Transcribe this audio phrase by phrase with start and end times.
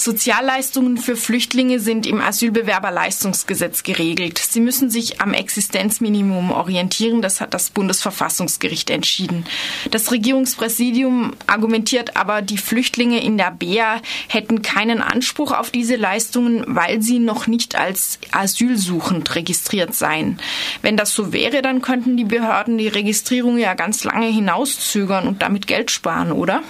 [0.00, 4.38] Sozialleistungen für Flüchtlinge sind im Asylbewerberleistungsgesetz geregelt.
[4.38, 7.20] Sie müssen sich am Existenzminimum orientieren.
[7.20, 9.44] Das hat das Bundesverfassungsgericht entschieden.
[9.90, 16.64] Das Regierungspräsidium argumentiert aber, die Flüchtlinge in der BEA hätten keinen Anspruch auf diese Leistungen,
[16.66, 20.38] weil sie noch nicht als asylsuchend registriert seien.
[20.80, 25.42] Wenn das so wäre, dann könnten die Behörden die Registrierung ja ganz lange hinauszögern und
[25.42, 26.62] damit Geld sparen, oder?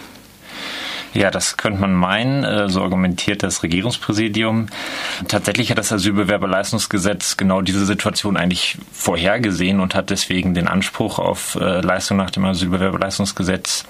[1.12, 4.66] Ja, das könnte man meinen, äh, so argumentiert das Regierungspräsidium.
[5.26, 11.56] Tatsächlich hat das Asylbewerberleistungsgesetz genau diese Situation eigentlich vorhergesehen und hat deswegen den Anspruch auf
[11.56, 13.86] äh, Leistung nach dem Asylbewerberleistungsgesetz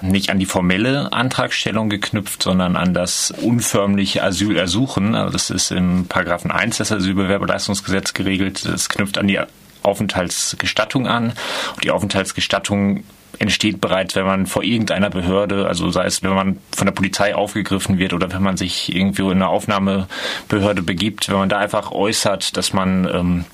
[0.00, 5.14] nicht an die formelle Antragstellung geknüpft, sondern an das unförmliche Asylersuchen.
[5.14, 8.64] Also das ist im Paragraphen 1 des Asylbewerberleistungsgesetzes geregelt.
[8.64, 9.38] Das knüpft an die
[9.84, 11.34] Aufenthaltsgestattung an.
[11.74, 13.04] Und die Aufenthaltsgestattung
[13.38, 17.34] entsteht bereits, wenn man vor irgendeiner Behörde, also sei es, wenn man von der Polizei
[17.34, 21.92] aufgegriffen wird oder wenn man sich irgendwie in eine Aufnahmebehörde begibt, wenn man da einfach
[21.92, 23.44] äußert, dass man ähm,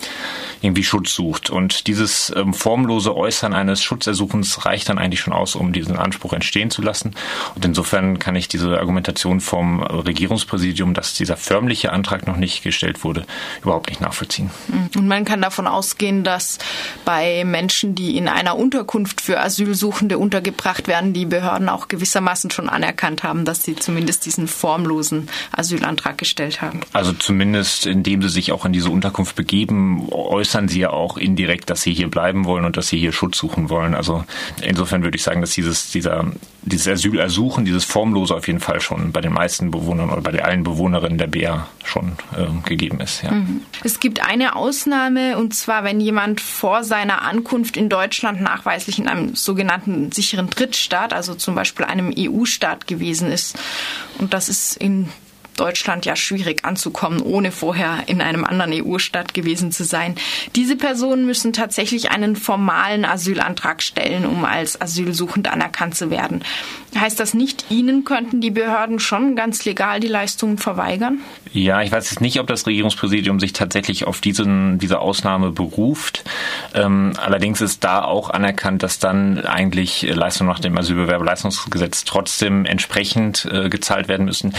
[0.65, 1.51] irgendwie Schutz sucht.
[1.51, 6.33] Und dieses ähm, formlose Äußern eines Schutzersuchens reicht dann eigentlich schon aus, um diesen Anspruch
[6.33, 7.15] entstehen zu lassen.
[7.55, 13.05] Und insofern kann ich diese Argumentation vom Regierungspräsidium, dass dieser förmliche Antrag noch nicht gestellt
[13.05, 13.27] wurde,
[13.62, 14.51] überhaupt nicht nachvollziehen.
[14.69, 14.91] Mhm.
[15.01, 16.59] Und man kann davon ausgehen, dass
[17.05, 22.69] bei Menschen, die in einer Unterkunft für Asylsuchende untergebracht werden, die Behörden auch gewissermaßen schon
[22.69, 26.81] anerkannt haben, dass sie zumindest diesen formlosen Asylantrag gestellt haben.
[26.92, 31.17] Also zumindest indem sie sich auch in diese Unterkunft begeben, äußern äußern sie ja auch
[31.17, 33.95] indirekt, dass sie hier bleiben wollen und dass sie hier Schutz suchen wollen.
[33.95, 34.25] Also
[34.63, 36.27] insofern würde ich sagen, dass dieses, dieser,
[36.63, 40.63] dieses Asylersuchen, dieses Formlose auf jeden Fall schon bei den meisten Bewohnern oder bei allen
[40.63, 43.23] Bewohnerinnen der BA schon äh, gegeben ist.
[43.23, 43.33] Ja.
[43.33, 43.63] Mhm.
[43.83, 49.09] Es gibt eine Ausnahme und zwar, wenn jemand vor seiner Ankunft in Deutschland nachweislich in
[49.09, 53.59] einem sogenannten sicheren Drittstaat, also zum Beispiel einem EU-Staat gewesen ist.
[54.19, 55.09] Und das ist in
[55.57, 60.17] Deutschland ja schwierig anzukommen, ohne vorher in einem anderen EU-Staat gewesen zu sein.
[60.57, 66.43] Diese Personen müssen tatsächlich einen formalen Asylantrag stellen, um als Asylsuchend anerkannt zu werden.
[66.98, 71.19] Heißt das nicht, Ihnen könnten die Behörden schon ganz legal die Leistungen verweigern?
[71.53, 76.25] Ja, ich weiß jetzt nicht, ob das Regierungspräsidium sich tatsächlich auf diesen, diese Ausnahme beruft.
[76.75, 83.48] Ähm, allerdings ist da auch anerkannt, dass dann eigentlich Leistungen nach dem Asylbewerberleistungsgesetz trotzdem entsprechend
[83.51, 84.55] äh, gezahlt werden müssen.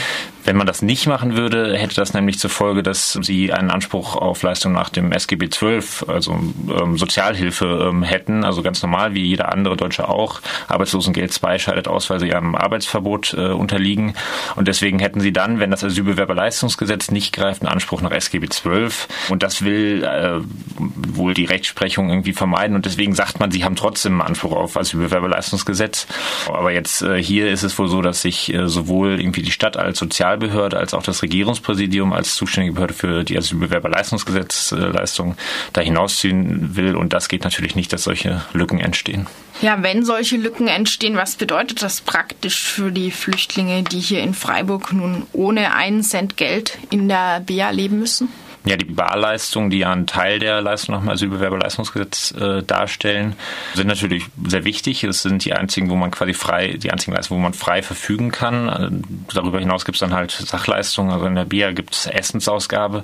[0.45, 4.15] Wenn man das nicht machen würde, hätte das nämlich zur Folge, dass sie einen Anspruch
[4.15, 9.23] auf Leistung nach dem SGB XII, also ähm, Sozialhilfe ähm, hätten, also ganz normal wie
[9.23, 10.41] jeder andere Deutsche auch.
[10.67, 14.13] Arbeitslosengeld II scheidet aus, weil sie einem Arbeitsverbot äh, unterliegen.
[14.55, 18.89] Und deswegen hätten sie dann, wenn das Asylbewerberleistungsgesetz nicht greift, einen Anspruch nach SGB XII.
[19.29, 20.41] Und das will äh,
[20.77, 22.75] wohl die Rechtsprechung irgendwie vermeiden.
[22.75, 26.05] Und deswegen sagt man, sie haben trotzdem einen Anspruch auf Asylbewerberleistungsgesetz.
[26.47, 29.75] Aber jetzt äh, hier ist es wohl so, dass sich äh, sowohl irgendwie die Stadt
[29.75, 30.03] als
[30.35, 35.35] Sozialbehörde als auch das Regierungspräsidium als zuständige Behörde für die Asylbewerberleistungsgesetzleistung
[35.73, 36.95] da hinausziehen will.
[36.95, 39.27] Und das geht natürlich nicht, dass solche Lücken entstehen.
[39.61, 44.33] Ja, wenn solche Lücken entstehen, was bedeutet das praktisch für die Flüchtlinge, die hier in
[44.33, 48.29] Freiburg nun ohne einen Cent Geld in der BA leben müssen?
[48.65, 53.35] Ja, die Barleistungen, die ja einen Teil der Leistung nach dem Asylbewerberleistungsgesetz äh, darstellen,
[53.75, 55.03] sind natürlich sehr wichtig.
[55.03, 58.31] Es sind die einzigen, wo man quasi frei, die einzigen Leistungen, wo man frei verfügen
[58.31, 58.67] kann.
[58.67, 58.89] Also
[59.35, 61.11] darüber hinaus gibt es dann halt Sachleistungen.
[61.11, 63.03] Also in der BIA gibt es Essensausgabe.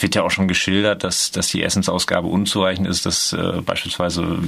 [0.00, 4.38] Wird ja auch schon geschildert, dass, dass die Essensausgabe unzureichend ist, dass äh, beispielsweise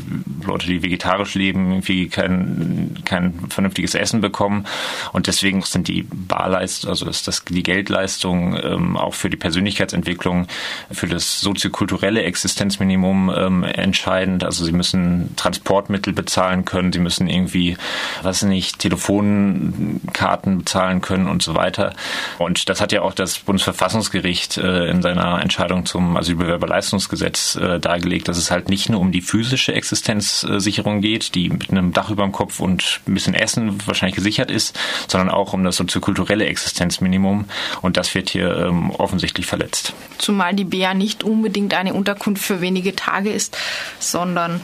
[0.46, 4.66] Leute, die vegetarisch leben, irgendwie kein, kein vernünftiges Essen bekommen.
[5.12, 10.37] Und deswegen sind die Barleistungen, also das, das, die Geldleistungen ähm, auch für die Persönlichkeitsentwicklung
[10.38, 10.46] Verantwortung
[10.90, 14.44] für das soziokulturelle Existenzminimum ähm, entscheidend.
[14.44, 17.76] Also sie müssen Transportmittel bezahlen können, sie müssen irgendwie,
[18.22, 21.94] was nicht, Telefonkarten bezahlen können und so weiter.
[22.38, 28.28] Und das hat ja auch das Bundesverfassungsgericht äh, in seiner Entscheidung zum Asylbewerberleistungsgesetz äh, dargelegt,
[28.28, 32.22] dass es halt nicht nur um die physische Existenzsicherung geht, die mit einem Dach über
[32.22, 37.44] dem Kopf und ein bisschen Essen wahrscheinlich gesichert ist, sondern auch um das soziokulturelle Existenzminimum.
[37.82, 39.92] Und das wird hier ähm, offensichtlich verletzt
[40.28, 43.56] zumal die Bea nicht unbedingt eine Unterkunft für wenige Tage ist,
[43.98, 44.60] sondern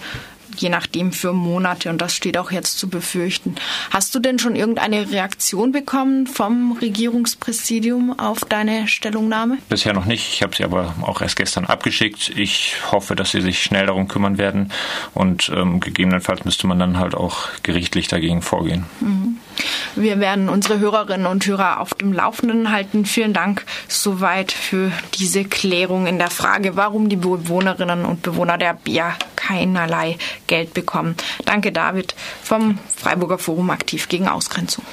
[0.58, 3.54] je nachdem für Monate und das steht auch jetzt zu befürchten.
[3.90, 9.56] Hast du denn schon irgendeine Reaktion bekommen vom Regierungspräsidium auf deine Stellungnahme?
[9.70, 10.34] Bisher noch nicht.
[10.34, 12.28] Ich habe sie aber auch erst gestern abgeschickt.
[12.36, 14.70] Ich hoffe, dass sie sich schnell darum kümmern werden
[15.14, 18.84] und ähm, gegebenenfalls müsste man dann halt auch gerichtlich dagegen vorgehen.
[19.00, 19.38] Mhm.
[19.96, 23.04] Wir werden unsere Hörerinnen und Hörer auf dem Laufenden halten.
[23.04, 28.74] Vielen Dank soweit für diese Klärung in der Frage, warum die Bewohnerinnen und Bewohner der
[28.74, 31.16] Bär keinerlei Geld bekommen.
[31.44, 34.84] Danke, David, vom Freiburger Forum aktiv gegen Ausgrenzung.